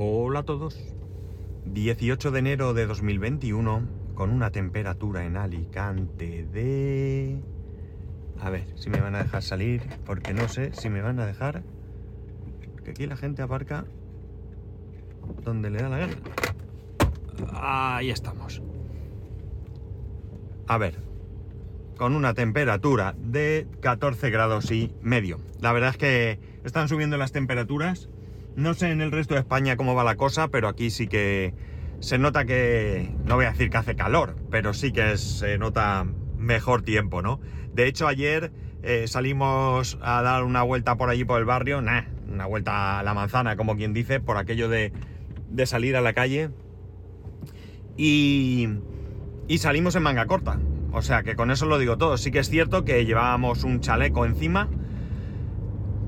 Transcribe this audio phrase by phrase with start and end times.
[0.00, 0.78] Hola a todos.
[1.64, 3.82] 18 de enero de 2021
[4.14, 7.42] con una temperatura en Alicante de...
[8.40, 11.26] A ver si me van a dejar salir porque no sé si me van a
[11.26, 11.64] dejar...
[12.84, 13.86] Que aquí la gente aparca
[15.42, 16.14] donde le da la gana.
[17.54, 18.62] Ahí estamos.
[20.68, 20.94] A ver,
[21.96, 25.40] con una temperatura de 14 grados y medio.
[25.58, 28.08] La verdad es que están subiendo las temperaturas
[28.58, 31.54] no sé en el resto de España cómo va la cosa, pero aquí sí que
[32.00, 36.04] se nota que, no voy a decir que hace calor, pero sí que se nota
[36.36, 37.40] mejor tiempo, ¿no?
[37.72, 38.50] De hecho, ayer
[38.82, 43.02] eh, salimos a dar una vuelta por allí por el barrio, nah, una vuelta a
[43.04, 44.92] la manzana, como quien dice, por aquello de,
[45.48, 46.50] de salir a la calle.
[47.96, 48.68] Y,
[49.46, 50.58] y salimos en manga corta.
[50.92, 52.16] O sea que con eso lo digo todo.
[52.16, 54.68] Sí que es cierto que llevábamos un chaleco encima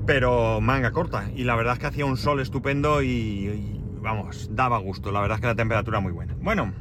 [0.05, 1.29] pero manga corta.
[1.35, 5.11] Y la verdad es que hacía un sol estupendo y, vamos, daba gusto.
[5.11, 6.35] La verdad es que la temperatura muy buena.
[6.41, 6.73] Bueno,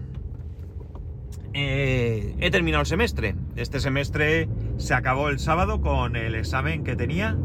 [1.52, 3.34] eh, he terminado el semestre.
[3.56, 7.36] Este semestre se acabó el sábado con el examen que tenía.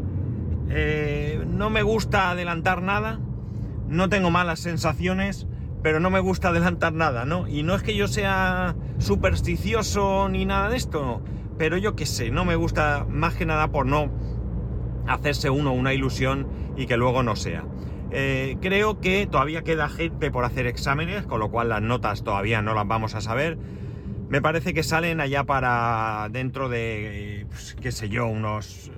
[0.70, 3.20] Eh, no me gusta adelantar nada.
[3.88, 5.46] No tengo malas sensaciones,
[5.82, 7.46] pero no me gusta adelantar nada, ¿no?
[7.46, 11.22] Y no es que yo sea supersticioso ni nada de esto,
[11.56, 14.10] pero yo qué sé, no me gusta más que nada por no
[15.06, 17.64] hacerse uno una ilusión y que luego no sea.
[18.10, 22.62] Eh, creo que todavía queda gente por hacer exámenes, con lo cual las notas todavía
[22.62, 23.58] no las vamos a saber.
[24.28, 28.90] Me parece que salen allá para dentro de, pues, qué sé yo, unos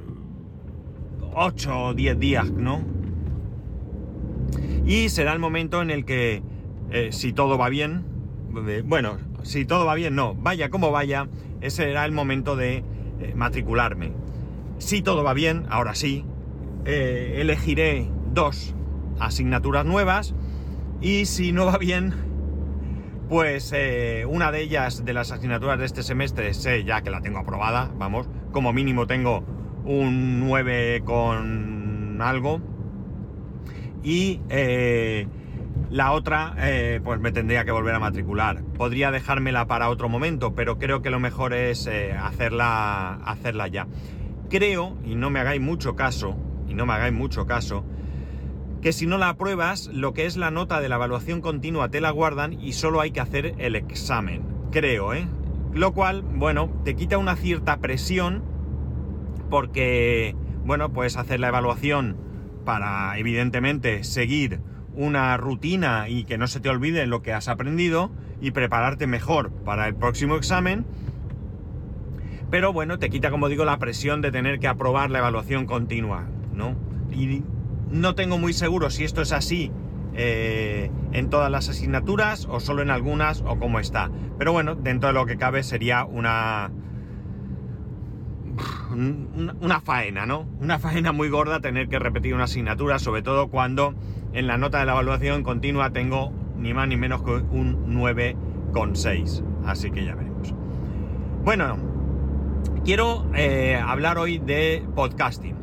[1.34, 2.82] 8 o 10 días, ¿no?
[4.86, 6.42] Y será el momento en el que,
[6.90, 8.04] eh, si todo va bien,
[8.84, 11.28] bueno, si todo va bien, no, vaya como vaya,
[11.60, 12.82] ese será el momento de
[13.20, 14.12] eh, matricularme.
[14.78, 16.24] Si todo va bien, ahora sí,
[16.84, 18.74] eh, elegiré dos
[19.18, 20.34] asignaturas nuevas.
[21.00, 22.14] Y si no va bien,
[23.28, 27.20] pues eh, una de ellas, de las asignaturas de este semestre, sé ya que la
[27.20, 29.44] tengo aprobada, vamos, como mínimo tengo
[29.84, 32.60] un 9 con algo.
[34.04, 35.26] Y eh,
[35.90, 36.54] la otra,
[37.02, 38.62] pues me tendría que volver a matricular.
[38.62, 43.88] Podría dejármela para otro momento, pero creo que lo mejor es hacerla, hacerla ya
[44.48, 46.36] creo, y no me hagáis mucho caso,
[46.68, 47.84] y no me hagáis mucho caso,
[48.80, 52.00] que si no la apruebas, lo que es la nota de la evaluación continua te
[52.00, 54.42] la guardan y solo hay que hacer el examen.
[54.70, 55.26] Creo, ¿eh?
[55.74, 58.42] Lo cual, bueno, te quita una cierta presión
[59.50, 62.16] porque, bueno, puedes hacer la evaluación
[62.64, 64.60] para, evidentemente, seguir
[64.94, 68.10] una rutina y que no se te olvide lo que has aprendido
[68.40, 70.84] y prepararte mejor para el próximo examen
[72.50, 76.26] pero bueno, te quita, como digo, la presión de tener que aprobar la evaluación continua,
[76.54, 76.76] ¿no?
[77.12, 77.42] Y
[77.90, 79.70] no tengo muy seguro si esto es así
[80.14, 84.10] eh, en todas las asignaturas o solo en algunas o cómo está.
[84.38, 86.70] Pero bueno, dentro de lo que cabe sería una,
[89.60, 90.46] una faena, ¿no?
[90.60, 93.94] Una faena muy gorda tener que repetir una asignatura, sobre todo cuando
[94.32, 99.44] en la nota de la evaluación continua tengo ni más ni menos que un 9,6.
[99.66, 100.54] Así que ya veremos.
[101.44, 101.87] Bueno,
[102.88, 105.54] quiero eh, hablar hoy de podcasting.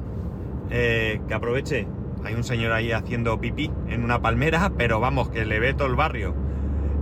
[0.69, 1.87] Eh, que aproveche,
[2.23, 5.87] hay un señor ahí haciendo pipí en una palmera, pero vamos, que le ve todo
[5.87, 6.35] el barrio.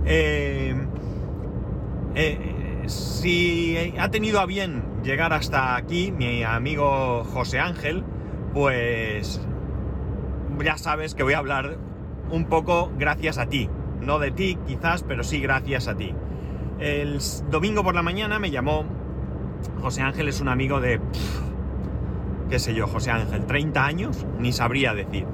[0.06, 0.74] Eh,
[2.86, 8.02] si ha tenido a bien llegar hasta aquí mi amigo José Ángel,
[8.54, 9.42] pues
[10.64, 11.76] ya sabes que voy a hablar
[12.30, 13.68] un poco gracias a ti.
[14.00, 16.14] No de ti quizás, pero sí gracias a ti.
[16.78, 17.18] El
[17.50, 19.03] domingo por la mañana me llamó
[19.80, 21.00] José Ángel es un amigo de,
[22.48, 25.26] qué sé yo, José Ángel, 30 años, ni sabría decir.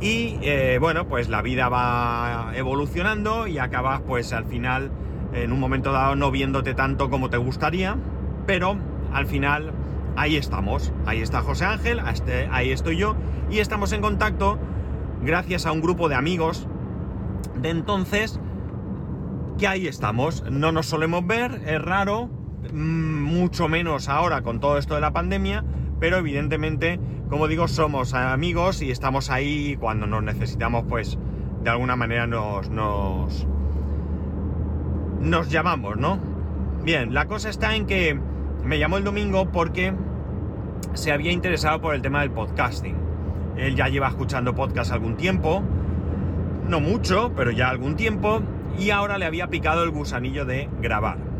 [0.00, 4.90] Y eh, bueno, pues la vida va evolucionando y acabas pues al final,
[5.32, 7.96] en un momento dado, no viéndote tanto como te gustaría,
[8.46, 8.76] pero
[9.12, 9.72] al final
[10.16, 13.16] ahí estamos, ahí está José Ángel, este, ahí estoy yo,
[13.50, 14.58] y estamos en contacto
[15.22, 16.68] gracias a un grupo de amigos
[17.60, 18.40] de entonces
[19.58, 22.28] que ahí estamos, no nos solemos ver, es raro,
[22.72, 25.64] mucho menos ahora con todo esto de la pandemia,
[26.00, 31.18] pero evidentemente, como digo, somos amigos y estamos ahí cuando nos necesitamos, pues
[31.62, 33.46] de alguna manera nos, nos,
[35.20, 36.18] nos llamamos, ¿no?
[36.82, 38.18] Bien, la cosa está en que
[38.64, 39.94] me llamó el domingo porque
[40.94, 42.96] se había interesado por el tema del podcasting.
[43.56, 45.62] Él ya lleva escuchando podcast algún tiempo,
[46.68, 48.42] no mucho, pero ya algún tiempo,
[48.78, 51.33] y ahora le había picado el gusanillo de grabar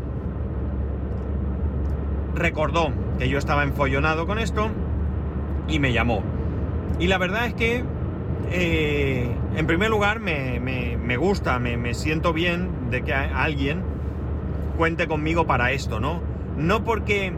[2.35, 4.69] recordó que yo estaba enfollonado con esto
[5.67, 6.21] y me llamó.
[6.99, 7.83] Y la verdad es que
[8.51, 13.81] eh, en primer lugar, me, gusta, me, siento bien de que alguien
[14.77, 16.21] cuente conmigo para esto, ¿no?
[16.57, 17.33] No porque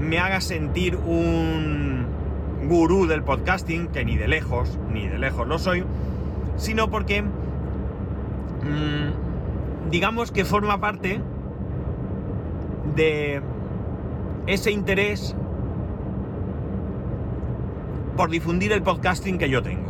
[0.00, 2.06] me haga sentir un
[2.66, 5.84] gurú del podcasting, que ni de lejos, ni de lejos lo soy,
[6.56, 7.30] sino porque, mm,
[9.90, 11.20] digamos que forma parte
[12.96, 13.42] de
[14.46, 15.36] ese interés
[18.16, 19.88] por difundir el podcasting que yo tengo,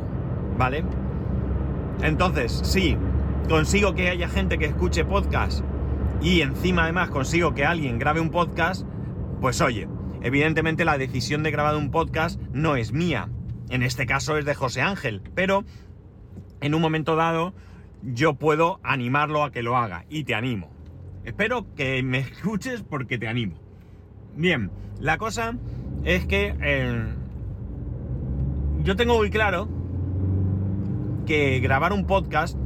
[0.56, 0.84] ¿vale?
[2.02, 2.96] Entonces, si
[3.48, 5.64] consigo que haya gente que escuche podcast
[6.20, 8.86] y encima además consigo que alguien grabe un podcast,
[9.40, 9.88] pues oye,
[10.22, 13.28] evidentemente la decisión de grabar un podcast no es mía.
[13.70, 15.64] En este caso es de José Ángel, pero
[16.60, 17.54] en un momento dado
[18.02, 20.70] yo puedo animarlo a que lo haga y te animo.
[21.24, 23.69] Espero que me escuches porque te animo.
[24.36, 25.56] Bien, la cosa
[26.04, 27.04] es que eh,
[28.82, 29.68] yo tengo muy claro
[31.26, 32.56] que grabar un podcast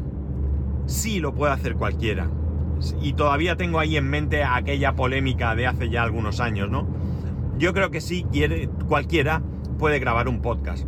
[0.86, 2.30] sí lo puede hacer cualquiera.
[3.00, 6.86] Y todavía tengo ahí en mente aquella polémica de hace ya algunos años, ¿no?
[7.58, 9.42] Yo creo que sí, quiere, cualquiera
[9.78, 10.86] puede grabar un podcast.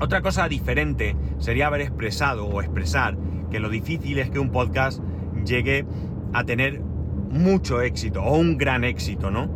[0.00, 3.16] Otra cosa diferente sería haber expresado o expresar
[3.50, 5.00] que lo difícil es que un podcast
[5.44, 5.86] llegue
[6.32, 6.82] a tener
[7.30, 9.48] mucho éxito o un gran éxito, ¿no?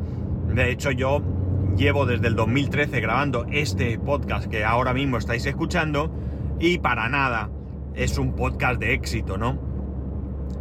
[0.54, 1.22] De hecho, yo
[1.76, 6.12] llevo desde el 2013 grabando este podcast que ahora mismo estáis escuchando
[6.58, 7.50] y para nada
[7.94, 9.60] es un podcast de éxito, ¿no?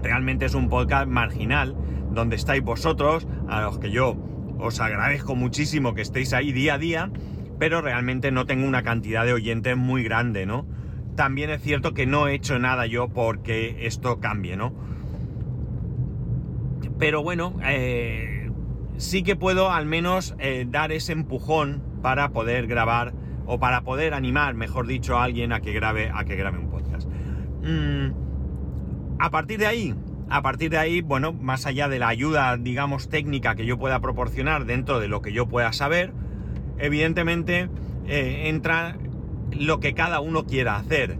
[0.04, 1.75] Realmente es un podcast marginal
[2.12, 4.15] donde estáis vosotros, a los que yo
[4.59, 7.12] os agradezco muchísimo que estéis ahí día a día,
[7.59, 10.68] pero realmente no tengo una cantidad de oyentes muy grande, ¿no?
[11.15, 14.74] También es cierto que no he hecho nada yo porque esto cambie, ¿no?
[17.00, 18.50] Pero bueno, eh,
[18.98, 23.14] sí que puedo al menos eh, dar ese empujón para poder grabar
[23.46, 26.70] o para poder animar, mejor dicho, a alguien a que grabe, a que grabe un
[26.70, 27.08] podcast.
[27.64, 29.96] Mm, a partir de ahí,
[30.30, 34.00] a partir de ahí, bueno, más allá de la ayuda, digamos, técnica que yo pueda
[34.00, 36.12] proporcionar dentro de lo que yo pueda saber,
[36.78, 37.70] evidentemente
[38.08, 38.98] eh, entra
[39.52, 41.18] lo que cada uno quiera hacer.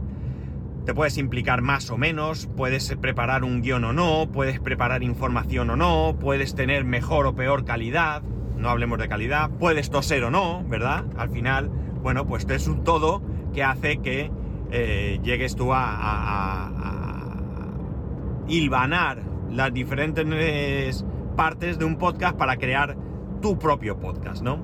[0.88, 5.70] Te puedes implicar más o menos, puedes preparar un guion o no, puedes preparar información
[5.70, 8.22] o no, puedes tener mejor o peor calidad,
[8.56, 11.04] no hablemos de calidad, puedes toser o no, ¿verdad?
[11.18, 11.70] Al final
[12.02, 13.22] bueno, pues es un todo
[13.54, 14.32] que hace que
[14.72, 16.72] eh, llegues tú a,
[18.48, 21.04] hilvanar las diferentes
[21.36, 22.96] partes de un podcast para crear
[23.42, 24.64] tu propio podcast, ¿no?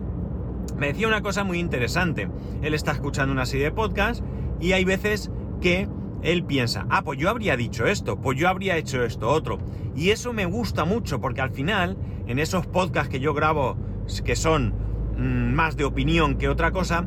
[0.77, 2.29] Me decía una cosa muy interesante.
[2.61, 4.23] Él está escuchando una serie de podcasts
[4.61, 5.29] y hay veces
[5.59, 5.89] que
[6.23, 9.59] él piensa, ah, pues yo habría dicho esto, pues yo habría hecho esto otro.
[9.95, 11.97] Y eso me gusta mucho porque al final,
[12.27, 13.77] en esos podcasts que yo grabo,
[14.23, 14.73] que son
[15.17, 17.05] mm, más de opinión que otra cosa,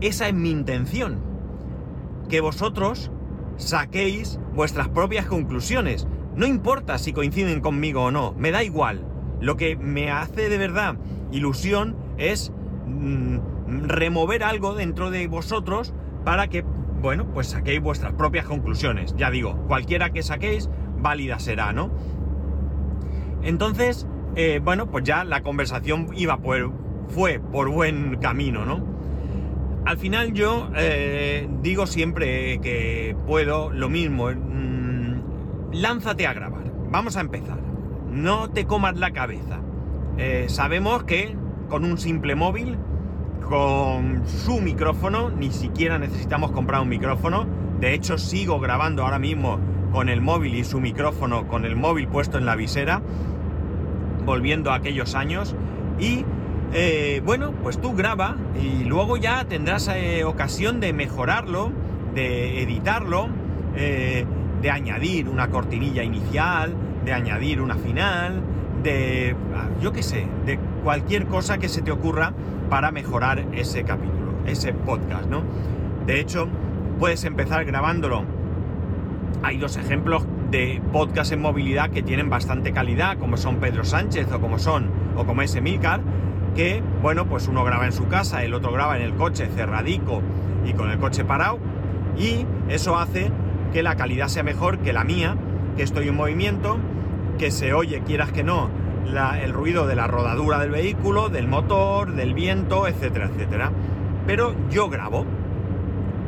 [0.00, 1.20] esa es mi intención.
[2.28, 3.10] Que vosotros
[3.56, 6.08] saquéis vuestras propias conclusiones.
[6.34, 9.06] No importa si coinciden conmigo o no, me da igual.
[9.40, 10.96] Lo que me hace de verdad
[11.30, 12.50] ilusión es
[12.86, 13.38] mm,
[13.86, 15.92] remover algo dentro de vosotros
[16.24, 16.64] para que,
[17.04, 19.14] bueno, pues saquéis vuestras propias conclusiones.
[19.18, 21.90] Ya digo, cualquiera que saquéis, válida será, ¿no?
[23.42, 24.06] Entonces,
[24.36, 26.72] eh, bueno, pues ya la conversación iba por,
[27.08, 28.82] fue por buen camino, ¿no?
[29.84, 34.30] Al final yo eh, digo siempre que puedo lo mismo.
[34.30, 36.72] Mm, lánzate a grabar.
[36.90, 37.58] Vamos a empezar.
[38.10, 39.60] No te comas la cabeza.
[40.16, 41.36] Eh, sabemos que
[41.68, 42.78] con un simple móvil,
[43.44, 47.46] con su micrófono, ni siquiera necesitamos comprar un micrófono.
[47.78, 49.58] De hecho, sigo grabando ahora mismo
[49.92, 53.02] con el móvil y su micrófono, con el móvil puesto en la visera,
[54.24, 55.54] volviendo a aquellos años.
[55.98, 56.24] Y
[56.72, 61.70] eh, bueno, pues tú graba y luego ya tendrás eh, ocasión de mejorarlo,
[62.14, 63.28] de editarlo,
[63.76, 64.24] eh,
[64.62, 66.74] de añadir una cortinilla inicial,
[67.04, 68.40] de añadir una final,
[68.82, 72.32] de, ah, yo qué sé, de cualquier cosa que se te ocurra
[72.68, 75.42] para mejorar ese capítulo, ese podcast, ¿no?
[76.06, 76.48] De hecho,
[76.98, 78.24] puedes empezar grabándolo.
[79.42, 84.30] Hay dos ejemplos de podcast en movilidad que tienen bastante calidad, como son Pedro Sánchez
[84.32, 86.00] o como son, o como es Emilcar,
[86.54, 90.22] que, bueno, pues uno graba en su casa, el otro graba en el coche cerradico
[90.64, 91.58] y con el coche parado,
[92.16, 93.30] y eso hace
[93.72, 95.36] que la calidad sea mejor que la mía,
[95.76, 96.78] que estoy en movimiento,
[97.38, 98.70] que se oye, quieras que no,
[99.06, 103.70] el ruido de la rodadura del vehículo, del motor, del viento, etcétera, etcétera.
[104.26, 105.24] Pero yo grabo.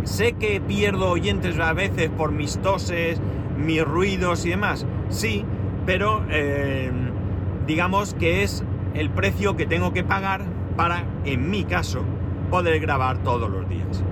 [0.05, 3.21] Sé que pierdo oyentes a veces por mis toses,
[3.59, 4.87] mis ruidos y demás.
[5.09, 5.45] Sí,
[5.85, 6.91] pero eh,
[7.67, 8.65] digamos que es
[8.95, 10.43] el precio que tengo que pagar
[10.77, 12.03] para, en mi caso,
[12.51, 14.05] poder grabar todos los días.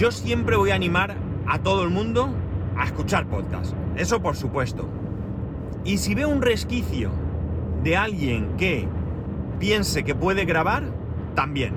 [0.00, 1.14] yo siempre voy a animar
[1.46, 2.30] a todo el mundo
[2.74, 3.74] a escuchar podcast.
[3.96, 4.88] Eso por supuesto.
[5.84, 7.10] Y si veo un resquicio
[7.82, 8.86] de alguien que
[9.58, 10.84] piense que puede grabar,
[11.34, 11.72] también.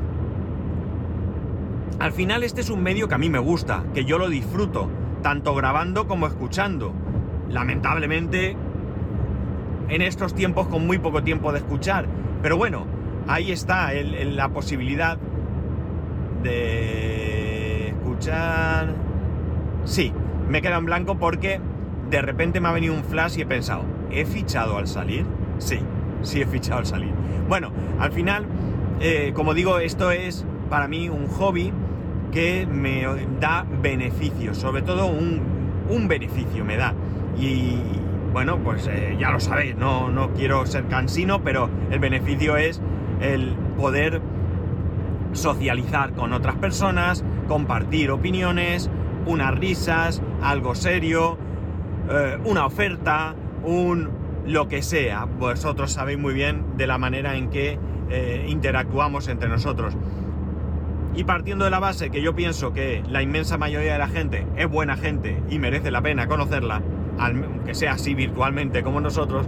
[2.00, 4.90] Al final este es un medio que a mí me gusta, que yo lo disfruto,
[5.22, 6.94] tanto grabando como escuchando.
[7.50, 8.58] Lamentablemente,
[9.90, 12.08] en estos tiempos con muy poco tiempo de escuchar.
[12.42, 12.86] Pero bueno,
[13.28, 15.18] ahí está la posibilidad
[16.42, 18.94] de escuchar...
[19.86, 20.12] Sí,
[20.50, 21.62] me queda en blanco porque
[22.10, 23.84] de repente me ha venido un flash y he pensado,
[24.14, 25.26] ¿he fichado al salir?
[25.58, 25.80] Sí,
[26.22, 27.12] sí he fichado al salir.
[27.48, 28.46] Bueno, al final,
[29.00, 31.72] eh, como digo, esto es para mí un hobby
[32.32, 33.06] que me
[33.40, 35.42] da beneficios, sobre todo un,
[35.90, 36.94] un beneficio me da.
[37.38, 37.78] Y
[38.32, 42.82] bueno, pues eh, ya lo sabéis, no, no quiero ser cansino, pero el beneficio es
[43.22, 44.22] el poder
[45.34, 48.90] socializar con otras personas, compartir opiniones,
[49.26, 51.38] unas risas, algo serio,
[52.10, 54.10] eh, una oferta, un
[54.46, 55.26] lo que sea.
[55.26, 57.80] Vosotros sabéis muy bien de la manera en que
[58.10, 59.96] eh, interactuamos entre nosotros.
[61.16, 64.48] Y partiendo de la base que yo pienso que la inmensa mayoría de la gente
[64.56, 66.82] es buena gente y merece la pena conocerla,
[67.20, 69.48] aunque sea así virtualmente como nosotros,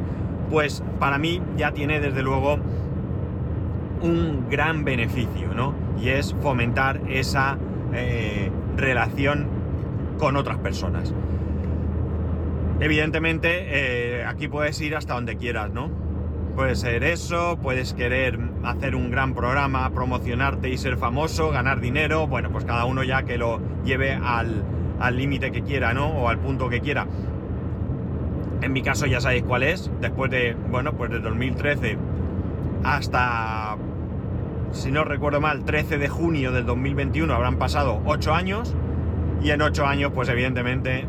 [0.52, 2.60] pues para mí ya tiene desde luego
[4.02, 5.74] un gran beneficio, ¿no?
[6.00, 7.58] Y es fomentar esa
[7.94, 9.48] eh, relación
[10.20, 11.14] con otras personas.
[12.80, 15.90] Evidentemente, eh, aquí puedes ir hasta donde quieras, ¿no?
[16.56, 22.28] Puede ser eso, puedes querer hacer un gran programa, promocionarte y ser famoso, ganar dinero,
[22.28, 26.08] bueno, pues cada uno ya que lo lleve al límite que quiera, ¿no?
[26.08, 27.08] O al punto que quiera.
[28.62, 31.98] En mi caso ya sabéis cuál es, después de, bueno, pues de 2013
[32.84, 33.78] hasta,
[34.72, 38.76] si no recuerdo mal, 13 de junio del 2021 habrán pasado 8 años
[39.42, 41.06] y en 8 años pues evidentemente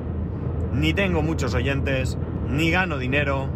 [0.77, 2.19] ni tengo muchos oyentes,
[2.51, 3.49] ni gano dinero,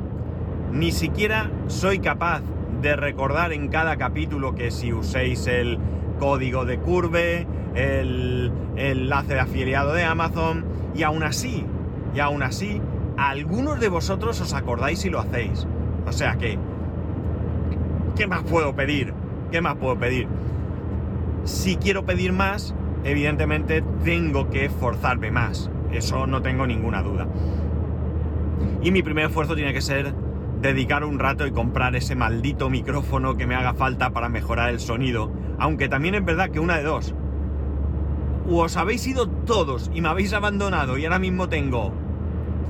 [0.73, 2.43] ni siquiera soy capaz
[2.81, 5.79] de recordar en cada capítulo que si uséis el
[6.19, 11.67] código de Curve, el, enlace de afiliado de Amazon, y aún así,
[12.15, 12.81] y aún así,
[13.19, 15.67] algunos de vosotros os acordáis y lo hacéis.
[16.07, 16.59] O sea que,
[18.17, 19.13] ¿qué más puedo pedir?
[19.51, 20.27] ¿Qué más puedo pedir?
[21.45, 22.75] Si quiero pedir más,
[23.05, 25.71] evidentemente tengo que esforzarme más.
[25.93, 27.27] Eso no tengo ninguna duda.
[28.83, 30.15] Y mi primer esfuerzo tiene que ser
[30.61, 34.81] dedicar un rato y comprar ese maldito micrófono que me haga falta para mejorar el
[34.81, 35.31] sonido.
[35.59, 37.15] Aunque también es verdad que una de dos.
[38.49, 41.93] O os habéis ido todos y me habéis abandonado y ahora mismo tengo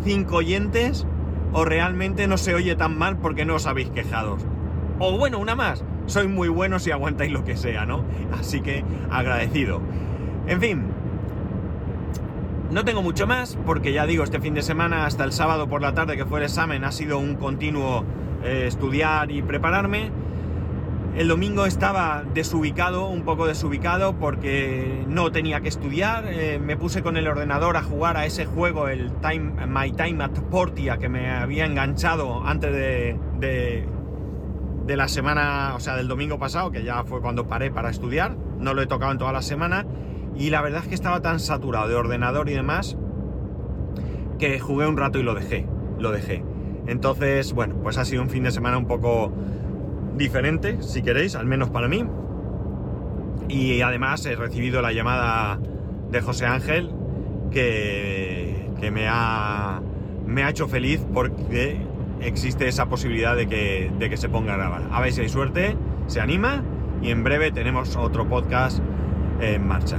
[0.04, 1.06] cinco oyentes,
[1.52, 4.36] o realmente no se oye tan mal porque no os habéis quejado.
[4.98, 8.04] O bueno, una más, sois muy buenos y aguantáis lo que sea, ¿no?
[8.38, 9.80] Así que agradecido.
[10.46, 10.84] En fin,
[12.70, 15.82] no tengo mucho más porque ya digo, este fin de semana hasta el sábado por
[15.82, 18.04] la tarde que fue el examen ha sido un continuo
[18.44, 20.10] eh, estudiar y prepararme.
[21.16, 26.24] El domingo estaba desubicado, un poco desubicado porque no tenía que estudiar.
[26.28, 30.22] Eh, me puse con el ordenador a jugar a ese juego, el Time, My Time
[30.22, 33.88] at Portia, que me había enganchado antes de, de,
[34.86, 38.36] de la semana, o sea, del domingo pasado, que ya fue cuando paré para estudiar.
[38.60, 39.84] No lo he tocado en toda la semana
[40.36, 42.96] y la verdad es que estaba tan saturado de ordenador y demás
[44.38, 45.66] que jugué un rato y lo dejé,
[45.98, 46.42] lo dejé.
[46.86, 49.32] Entonces, bueno, pues ha sido un fin de semana un poco
[50.16, 52.04] diferente, si queréis, al menos para mí.
[53.48, 55.58] Y además he recibido la llamada
[56.10, 56.90] de José Ángel
[57.50, 59.80] que, que me, ha,
[60.26, 61.78] me ha hecho feliz porque
[62.20, 64.82] existe esa posibilidad de que, de que se ponga a grabar.
[64.90, 66.62] A ver si hay suerte, se anima
[67.02, 68.80] y en breve tenemos otro podcast
[69.40, 69.98] en marcha.